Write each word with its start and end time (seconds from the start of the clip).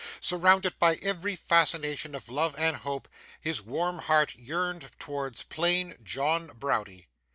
Surrounded 0.19 0.79
by 0.79 0.95
every 1.03 1.35
fascination 1.35 2.15
of 2.15 2.27
love 2.27 2.55
and 2.57 2.77
hope, 2.77 3.07
his 3.39 3.61
warm 3.61 3.99
heart 3.99 4.33
yearned 4.33 4.89
towards 4.97 5.43
plain 5.43 5.95
John 6.01 6.47
Browdie. 6.57 7.05